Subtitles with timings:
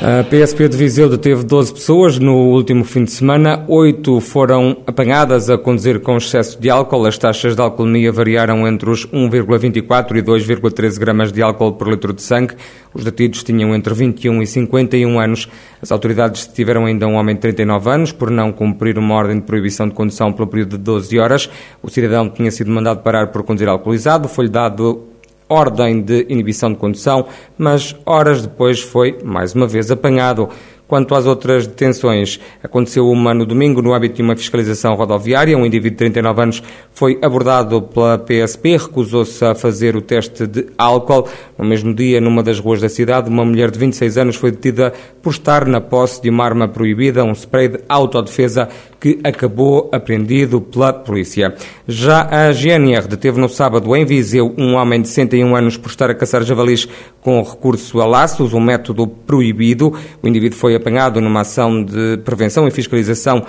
[0.00, 3.64] A PSP de Viseu deteve 12 pessoas no último fim de semana.
[3.66, 7.04] Oito foram apanhadas a conduzir com excesso de álcool.
[7.04, 12.12] As taxas de alcoolemia variaram entre os 1,24 e 2,13 gramas de álcool por litro
[12.12, 12.54] de sangue.
[12.94, 15.48] Os detidos tinham entre 21 e 51 anos.
[15.82, 19.46] As autoridades detiveram ainda um homem de 39 anos por não cumprir uma ordem de
[19.46, 21.50] proibição de condução pelo período de 12 horas.
[21.82, 24.28] O cidadão tinha sido mandado parar por conduzir alcoolizado.
[24.28, 25.07] Foi-lhe dado
[25.48, 30.48] ordem de inibição de condução, mas horas depois foi mais uma vez apanhado.
[30.88, 35.56] Quanto às outras detenções, aconteceu uma no domingo no âmbito de uma fiscalização rodoviária.
[35.56, 40.66] Um indivíduo de 39 anos foi abordado pela PSP, recusou-se a fazer o teste de
[40.78, 41.28] álcool.
[41.58, 44.94] No mesmo dia, numa das ruas da cidade, uma mulher de 26 anos foi detida
[45.20, 48.70] por estar na posse de uma arma proibida, um spray de autodefesa
[49.00, 51.54] que acabou apreendido pela polícia.
[51.86, 56.10] Já a GNR deteve no sábado em Viseu um homem de 61 anos por estar
[56.10, 56.88] a caçar javalis
[57.20, 59.92] com recurso a laços, um método proibido.
[60.22, 63.44] O indivíduo foi apanhado numa ação de prevenção e fiscalização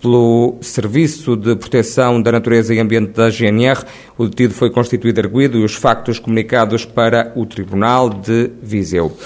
[0.00, 3.84] pelo Serviço de Proteção da Natureza e Ambiente da GNR.
[4.16, 9.16] O detido foi constituído arguído e os factos comunicados para o Tribunal de Viseu.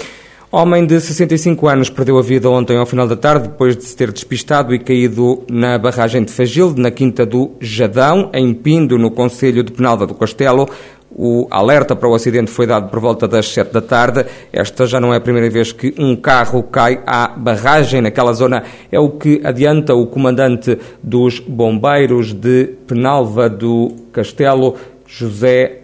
[0.51, 3.95] Homem de 65 anos perdeu a vida ontem ao final da tarde depois de se
[3.95, 9.11] ter despistado e caído na barragem de Fagilde, na Quinta do Jadão, em Pindo, no
[9.11, 10.67] Conselho de Penalva do Castelo.
[11.11, 14.25] O alerta para o acidente foi dado por volta das 7 da tarde.
[14.51, 18.63] Esta já não é a primeira vez que um carro cai à barragem naquela zona.
[18.91, 25.81] É o que adianta o comandante dos bombeiros de Penalva do Castelo, José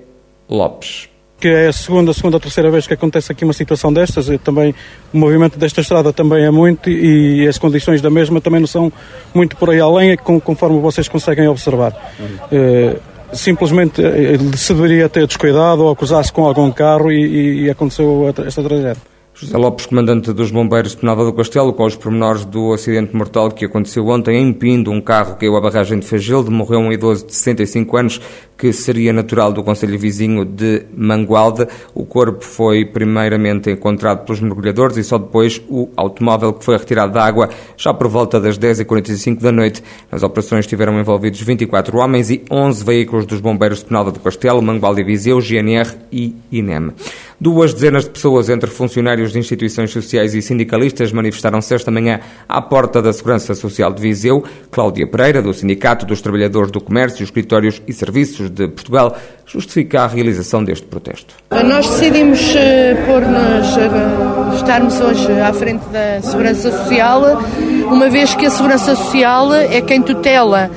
[0.48, 3.92] Lopes que é a segunda, a segunda ou terceira vez que acontece aqui uma situação
[3.92, 4.28] destas.
[4.28, 4.74] E também
[5.12, 8.92] o movimento desta estrada também é muito e as condições da mesma também não são
[9.34, 11.92] muito por aí além, conforme vocês conseguem observar.
[12.18, 12.38] Uhum.
[12.52, 12.96] É,
[13.32, 18.62] simplesmente eh, se deveria ter descuidado ou acusar-se com algum carro e, e aconteceu esta
[18.62, 19.13] tragédia.
[19.36, 23.50] José Lopes, comandante dos bombeiros de Penalva do Castelo, com os pormenores do acidente mortal
[23.50, 24.92] que aconteceu ontem em Pindo.
[24.92, 28.20] Um carro caiu à barragem de Fagilde, morreu um idoso de 65 anos
[28.56, 31.66] que seria natural do Conselho Vizinho de Mangualde.
[31.92, 37.12] O corpo foi primeiramente encontrado pelos mergulhadores e só depois o automóvel que foi retirado
[37.12, 39.82] da água já por volta das 10h45 da noite.
[40.12, 44.62] Nas operações estiveram envolvidos 24 homens e 11 veículos dos bombeiros de Penalva do Castelo,
[44.62, 46.92] Mangualde e Viseu, GNR e INEM.
[47.40, 52.62] Duas dezenas de pessoas, entre funcionários de instituições sociais e sindicalistas, manifestaram-se esta manhã à
[52.62, 54.44] porta da Segurança Social de Viseu.
[54.70, 60.06] Cláudia Pereira, do Sindicato dos Trabalhadores do Comércio, Escritórios e Serviços de Portugal, justifica a
[60.06, 61.34] realização deste protesto.
[61.50, 67.42] Nós decidimos eh, pôr-nos, eh, estarmos hoje à frente da Segurança Social,
[67.86, 70.70] uma vez que a Segurança Social é quem tutela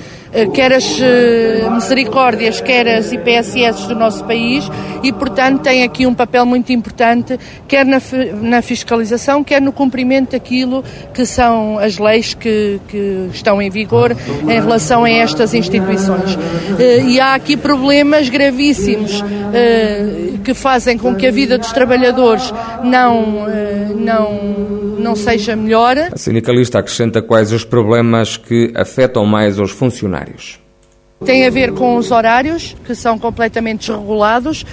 [0.54, 4.70] quer as eh, misericórdias, quer as IPSS do nosso país
[5.04, 8.02] e, portanto, tem aqui um papel muito importante, quer na,
[8.42, 10.84] na fiscalização, quer no cumprimento daquilo
[11.14, 16.38] que são as leis que, que estão em vigor em relação a estas instituições.
[16.80, 19.24] Eh, e há aqui problemas gravíssimos
[20.44, 23.46] que fazem com que a vida dos trabalhadores não,
[23.96, 24.40] não,
[25.00, 25.98] não seja melhor.
[25.98, 30.60] A sindicalista acrescenta quais os problemas que afetam mais os funcionários horários.
[31.26, 34.66] Tem a ver com os horários, que são completamente desregulados uh,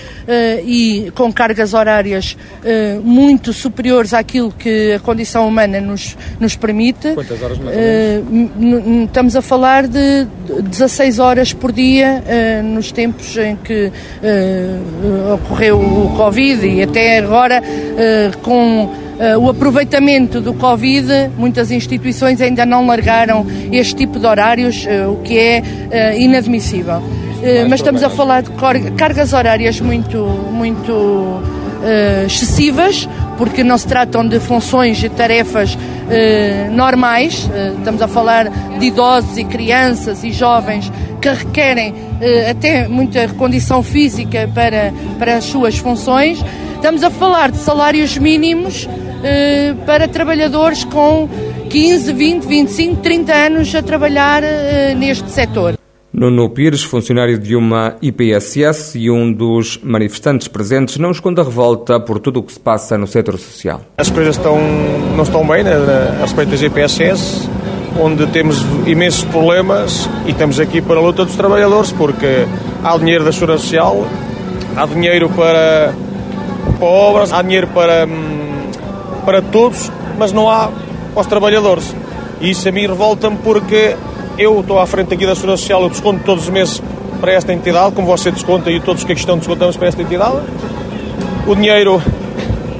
[0.63, 7.15] e com cargas horárias uh, muito superiores àquilo que a condição humana nos, nos permite.
[7.15, 10.27] Quantas horas mais uh, Estamos a falar de
[10.65, 12.23] 16 horas por dia
[12.63, 13.91] nos tempos em que
[15.33, 17.63] ocorreu o Covid e até agora
[18.43, 19.04] com
[19.41, 25.17] o aproveitamento do Covid, muitas instituições ainda não largaram este tipo de horários, uh, o
[25.23, 27.03] que é uh, inadmissível.
[27.69, 28.51] mas estamos a falar de
[28.97, 30.19] cargas horárias muito,
[30.51, 31.43] muito
[32.25, 35.77] excessivas, porque não se tratam de funções e tarefas
[36.73, 37.47] normais,
[37.77, 38.49] estamos a falar
[38.79, 41.95] de idosos e crianças e jovens que requerem
[42.51, 46.43] até muita condição física para, para as suas funções.
[46.77, 48.89] Estamos a falar de salários mínimos
[49.25, 51.29] eh, para trabalhadores com
[51.71, 55.75] 15, 20, 25, 30 anos a trabalhar eh, neste setor.
[56.13, 61.99] Nuno Pires, funcionário de uma IPSS e um dos manifestantes presentes, não esconde a revolta
[61.99, 63.81] por tudo o que se passa no setor social.
[63.99, 64.57] As coisas estão,
[65.17, 67.49] não estão bem né, a respeito das IPSS,
[68.01, 72.47] onde temos imensos problemas e estamos aqui para a luta dos trabalhadores, porque
[72.85, 74.07] há dinheiro da Segurança Social,
[74.77, 75.93] há dinheiro para,
[76.79, 78.44] para obras, há dinheiro para hum,
[79.25, 80.69] para todos, mas não há
[81.13, 81.95] para os trabalhadores.
[82.41, 83.97] E isso a mim revolta-me porque
[84.39, 86.83] eu estou à frente aqui da Segurança Social, eu desconto todos os meses
[87.21, 90.37] para esta entidade, como você desconta e todos que aqui estão descontamos para esta entidade.
[91.47, 92.03] O dinheiro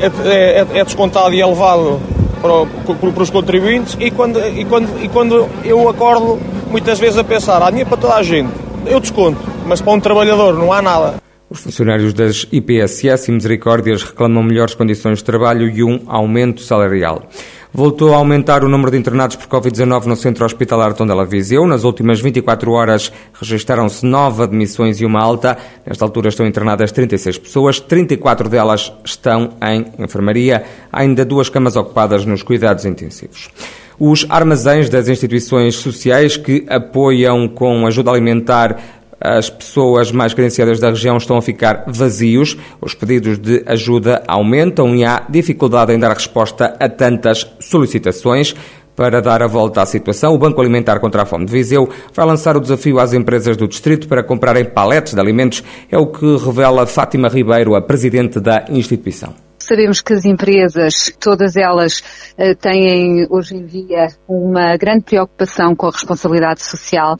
[0.01, 2.01] é, é, é descontado e é levado
[2.43, 6.39] para, para, os contribuintes e quando, e, quando, e quando eu acordo
[6.71, 8.51] muitas vezes a pensar, há dinheiro para toda a gente,
[8.87, 11.24] eu desconto, mas para um trabalhador não há nada.
[11.55, 17.29] Os funcionários das IPSS e Misericórdias reclamam melhores condições de trabalho e um aumento salarial.
[17.73, 21.65] Voltou a aumentar o número de internados por Covid-19 no Centro Hospitalar Tondela Viseu.
[21.65, 25.57] Nas últimas 24 horas registaram-se nove admissões e uma alta.
[25.87, 30.65] Nesta altura estão internadas 36 pessoas, 34 delas estão em enfermaria.
[30.93, 33.49] Há ainda duas camas ocupadas nos cuidados intensivos.
[33.97, 40.91] Os armazéns das instituições sociais que apoiam com ajuda alimentar as pessoas mais carenciadas da
[40.91, 46.13] região estão a ficar vazios, os pedidos de ajuda aumentam e há dificuldade em dar
[46.13, 48.55] resposta a tantas solicitações.
[48.97, 52.25] Para dar a volta à situação, o Banco Alimentar contra a Fome de Viseu vai
[52.25, 56.37] lançar o desafio às empresas do distrito para comprarem paletes de alimentos, é o que
[56.37, 59.35] revela Fátima Ribeiro, a presidente da instituição.
[59.59, 62.05] Sabemos que as empresas, todas elas,
[62.37, 67.17] eh, têm hoje em dia uma grande preocupação com a responsabilidade social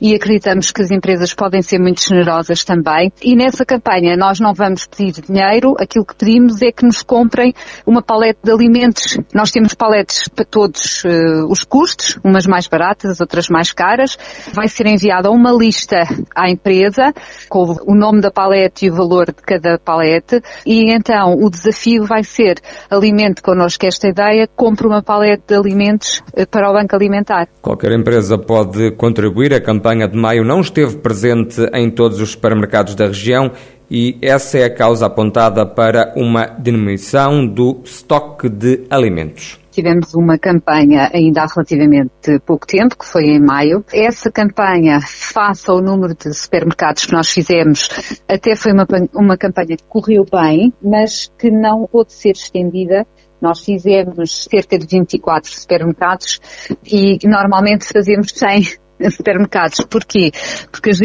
[0.00, 3.12] e acreditamos que as empresas podem ser muito generosas também.
[3.22, 7.52] E nessa campanha nós não vamos pedir dinheiro, aquilo que pedimos é que nos comprem
[7.86, 9.18] uma palete de alimentos.
[9.34, 14.16] Nós temos paletes para todos uh, os custos, umas mais baratas, outras mais caras.
[14.52, 16.02] Vai ser enviada uma lista
[16.34, 17.12] à empresa
[17.48, 22.04] com o nome da palete e o valor de cada palete e então o desafio
[22.04, 22.60] vai ser
[22.90, 27.48] alimente connosco esta ideia, compre uma paleta de alimentos eh, para o Banco Alimentar.
[27.60, 29.54] Qualquer empresa pode contribuir.
[29.54, 33.50] A campanha de maio não esteve presente em todos os supermercados da região
[33.90, 40.36] e essa é a causa apontada para uma diminuição do estoque de alimentos tivemos uma
[40.36, 43.84] campanha ainda há relativamente pouco tempo, que foi em maio.
[43.92, 47.88] Essa campanha, face ao número de supermercados que nós fizemos,
[48.28, 53.06] até foi uma, uma campanha que correu bem, mas que não pôde ser estendida
[53.40, 56.40] nós fizemos cerca de 24 supermercados
[56.84, 58.78] e normalmente fazemos 100
[59.10, 59.80] supermercados.
[59.88, 60.30] Porquê?
[60.70, 61.00] Porque as,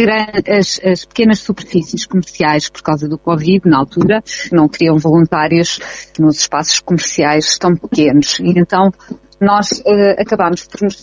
[0.47, 5.79] as, as, pequenas superfícies comerciais, por causa do Covid, na altura, não criam voluntários
[6.19, 8.39] nos espaços comerciais tão pequenos.
[8.39, 8.91] E então,
[9.43, 11.01] nós uh, acabámos por nos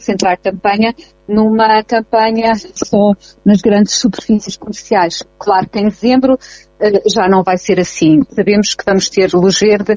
[0.00, 0.94] centrar campanha
[1.28, 3.12] numa campanha só
[3.44, 5.22] nas grandes superfícies comerciais.
[5.38, 8.22] Claro que em dezembro uh, já não vai ser assim.
[8.30, 9.94] Sabemos que vamos ter luz verde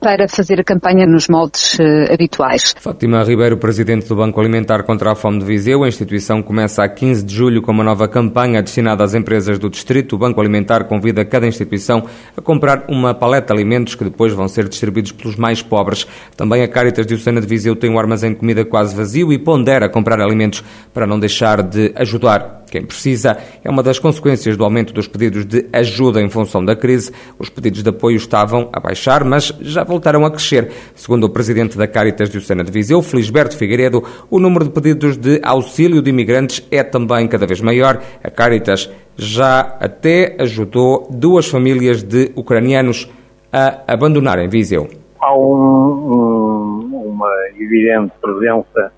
[0.00, 2.74] para fazer a campanha nos moldes uh, habituais.
[2.78, 6.88] Fátima Ribeiro, presidente do Banco Alimentar contra a Fome de Viseu, a instituição começa a
[6.88, 10.14] 15 de julho com uma nova campanha destinada às empresas do distrito.
[10.14, 12.04] O Banco Alimentar convida cada instituição
[12.36, 16.06] a comprar uma paleta de alimentos que depois vão ser distribuídos pelos mais pobres.
[16.36, 19.88] Também a Caritas Diocesana de Viseu tem um armazém de comida quase vazio e pondera
[19.88, 20.62] comprar alimentos
[20.92, 23.36] para não deixar de ajudar quem precisa.
[23.64, 27.12] É uma das consequências do aumento dos pedidos de ajuda em função da crise.
[27.38, 30.70] Os pedidos de apoio estavam a baixar, mas já voltaram a crescer.
[30.94, 35.40] Segundo o presidente da Caritas Diocesana de Viseu, Felisberto Figueiredo, o número de pedidos de
[35.42, 38.02] auxílio de imigrantes é também cada vez maior.
[38.22, 43.10] A Caritas já até ajudou duas famílias de ucranianos
[43.52, 44.88] a abandonarem Viseu.
[45.20, 48.92] Há um, um, uma evidente presença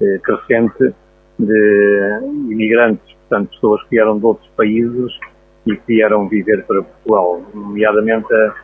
[0.00, 0.94] eh, crescente
[1.38, 2.20] de
[2.50, 5.18] imigrantes portanto, pessoas que vieram de outros países
[5.66, 8.54] e que vieram viver para Portugal, nomeadamente a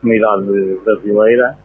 [0.00, 1.58] comunidade brasileira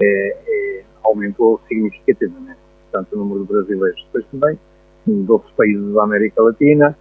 [0.00, 4.06] é, é, aumentou significativamente, portanto, o número de brasileiros.
[4.06, 4.58] Depois também,
[5.06, 6.96] de outros países da América Latina,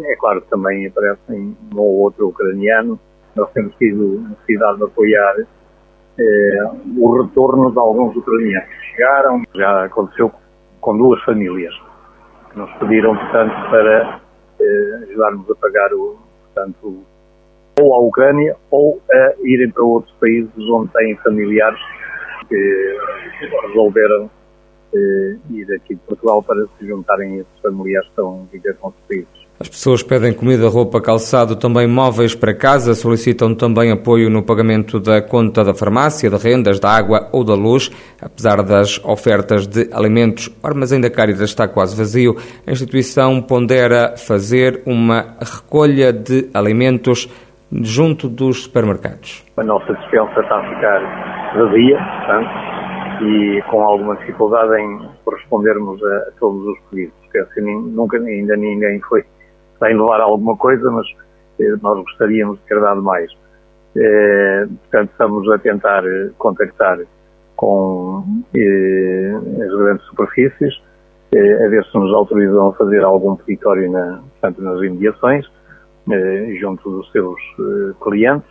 [0.00, 2.98] é claro que também aparecem um ou outro ucraniano.
[3.34, 5.34] Nós temos tido necessidade de apoiar
[6.18, 8.68] é, o retorno de alguns ucranianos.
[8.90, 10.30] Chegaram, já aconteceu
[10.80, 11.74] com duas famílias
[12.52, 14.20] que nos pediram, portanto, para
[14.60, 17.02] eh, ajudarmos a pagar o, portanto,
[17.80, 21.80] ou à Ucrânia ou a irem para outros países onde têm familiares
[22.48, 22.98] que
[23.66, 24.30] resolveram
[24.94, 28.76] eh, ir aqui de Portugal para se juntarem a esses familiares que estão a viver
[28.76, 29.41] com os países.
[29.62, 34.98] As pessoas pedem comida, roupa, calçado, também móveis para casa, solicitam também apoio no pagamento
[34.98, 37.88] da conta da farmácia, de rendas, da água ou da luz.
[38.20, 42.34] Apesar das ofertas de alimentos, o armazém da Caritas está quase vazio.
[42.66, 47.28] A instituição pondera fazer uma recolha de alimentos
[47.70, 49.44] junto dos supermercados.
[49.56, 52.50] A nossa dispensa está a ficar vazia, portanto,
[53.24, 57.60] e com alguma dificuldade em correspondermos a, todos os pedidos, porque assim,
[57.94, 59.22] nunca ainda ninguém foi
[59.82, 61.06] sem levar alguma coisa, mas
[61.58, 63.30] eh, nós gostaríamos de ter dado mais.
[63.96, 67.00] Eh, portanto, estamos a tentar eh, contactar
[67.56, 68.24] com
[68.54, 70.80] as grandes superfícies,
[71.34, 75.46] a ver se nos autorizam a fazer algum território na, portanto, nas imediações
[76.60, 77.38] junto dos seus
[78.02, 78.50] clientes.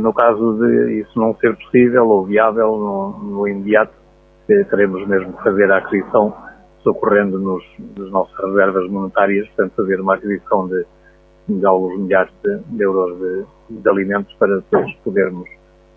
[0.00, 3.92] No caso de isso não ser possível ou viável no, no imediato,
[4.46, 6.32] teremos mesmo que fazer a aquisição
[6.82, 7.64] socorrendo-nos
[7.96, 10.84] das nossas reservas monetárias, portanto fazer uma aquisição de,
[11.48, 15.48] de alguns milhares de, de euros de, de, alimentos para depois podermos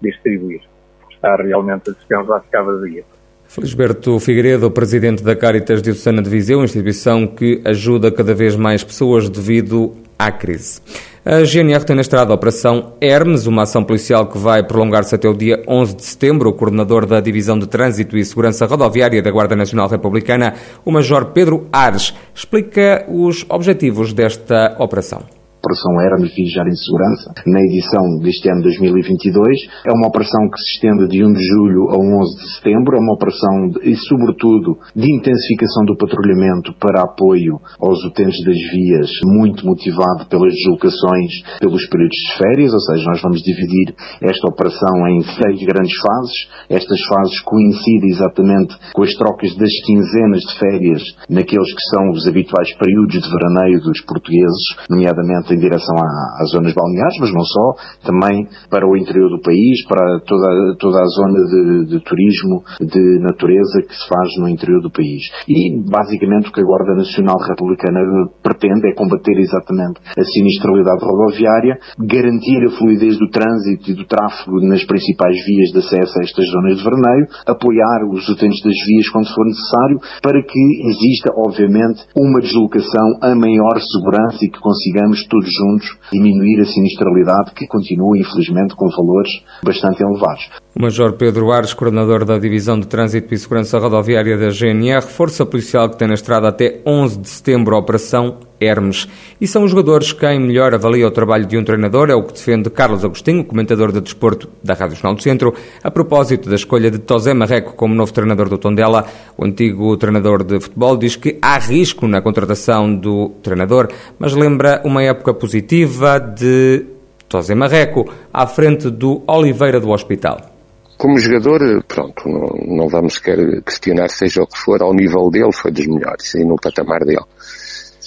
[0.01, 0.61] distribuir.
[1.09, 3.03] Está realmente a dispensa a ficar vazia.
[3.47, 9.29] Felisberto Figueiredo, presidente da Caritas Diocesana de Viseu, instituição que ajuda cada vez mais pessoas
[9.29, 10.79] devido à crise.
[11.23, 15.29] A GNR tem na estrada a Operação Hermes, uma ação policial que vai prolongar-se até
[15.29, 16.49] o dia 11 de setembro.
[16.49, 21.25] O coordenador da Divisão de Trânsito e Segurança Rodoviária da Guarda Nacional Republicana, o Major
[21.25, 25.40] Pedro Ares, explica os objetivos desta operação.
[25.61, 29.69] Operação Hermes Viajar em Segurança, na edição deste ano 2022.
[29.85, 32.97] É uma operação que se estende de 1 de julho a 11 de setembro.
[32.97, 38.57] É uma operação, de, e sobretudo, de intensificação do patrulhamento para apoio aos utentes das
[38.73, 44.49] vias, muito motivado pelas deslocações, pelos períodos de férias, ou seja, nós vamos dividir esta
[44.49, 46.49] operação em seis grandes fases.
[46.73, 52.25] Estas fases coincidem exatamente com as trocas das quinzenas de férias naqueles que são os
[52.25, 55.95] habituais períodos de veraneio dos portugueses, nomeadamente em direção
[56.39, 61.01] às zonas balneares, mas não só, também para o interior do país, para toda, toda
[61.01, 65.23] a zona de, de turismo, de natureza que se faz no interior do país.
[65.47, 67.99] E, basicamente, o que a Guarda Nacional Republicana
[68.41, 74.59] pretende é combater exatamente a sinistralidade rodoviária, garantir a fluidez do trânsito e do tráfego
[74.61, 79.09] nas principais vias de acesso a estas zonas de vermelho, apoiar os utentes das vias
[79.09, 85.25] quando for necessário, para que exista, obviamente, uma deslocação a maior segurança e que consigamos
[85.27, 90.49] todos todos juntos diminuir a sinistralidade que continua, infelizmente, com valores bastante elevados.
[90.75, 95.45] O Major Pedro Ares, coordenador da Divisão de Trânsito e Segurança Rodoviária da GNR, força
[95.45, 99.07] policial que tem na estrada até 11 de setembro a Operação Hermes.
[99.39, 102.33] E são os jogadores quem melhor avalia o trabalho de um treinador, é o que
[102.33, 105.53] defende Carlos Agostinho, comentador de desporto da Rádio Jornal do Centro,
[105.83, 109.05] a propósito da escolha de Tosé Marreco como novo treinador do Tondela.
[109.37, 113.89] O antigo treinador de futebol diz que há risco na contratação do treinador,
[114.19, 116.85] mas lembra uma época positiva de
[117.27, 120.51] Tosé Marreco à frente do Oliveira do Hospital.
[120.97, 125.51] Como jogador, pronto, não, não vamos querer questionar seja o que for, ao nível dele
[125.51, 127.25] foi dos melhores e no patamar dele.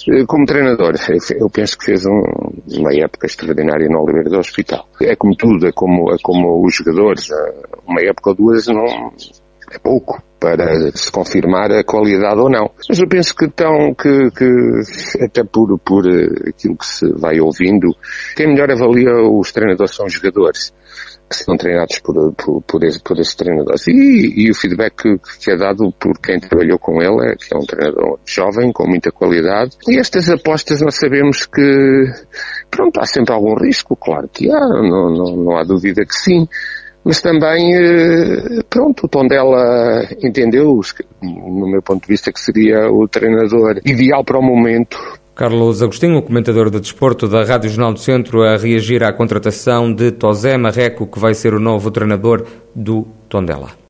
[0.07, 0.93] Eh, como treinador,
[1.39, 2.21] eu penso que fez um,
[2.77, 4.87] uma época extraordinária no Oliveira do Hospital.
[5.01, 7.53] É como tudo, é como, é como os jogadores, eh,
[7.87, 8.85] uma época ou duas não,
[9.71, 12.69] é pouco para se confirmar a qualidade ou não.
[12.87, 17.39] Mas eu penso que tão, que, que até por, por eh, aquilo que se vai
[17.39, 17.87] ouvindo,
[18.35, 20.71] quem melhor avalia os treinadores são os jogadores
[21.29, 23.87] que são treinados por, por, por, esse, por esses treinadores.
[23.87, 27.53] E, e o feedback que, que, é dado por quem trabalhou com ele é que
[27.53, 29.75] é um treinador jovem, com muita qualidade.
[29.87, 32.05] E estas apostas nós sabemos que,
[32.69, 36.47] pronto, há sempre algum risco, claro que há, não, não, não há dúvida que sim.
[37.03, 40.79] Mas também, eh, pronto, o Tondela entendeu,
[41.21, 44.97] no meu ponto de vista, que seria o treinador ideal para o momento
[45.35, 50.09] Carlos Agostinho, comentador de desporto da Rádio Jornal do Centro, a reagir à contratação de
[50.11, 53.71] Tosé Marreco, que vai ser o novo treinador do Tondela.